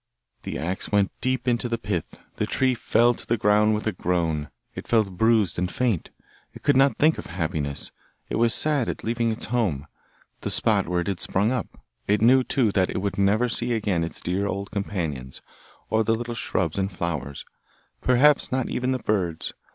[0.41, 3.91] The axe went deep into the pith; the tree fell to the ground with a
[3.91, 6.09] groan; it felt bruised and faint.
[6.55, 7.91] It could not think of happiness,
[8.27, 9.85] it was sad at leaving its home,
[10.39, 13.73] the spot where it had sprung up; it knew, too, that it would never see
[13.73, 15.43] again its dear old companions,
[15.91, 17.45] or the little shrubs and flowers,
[18.01, 19.53] perhaps not even the birds.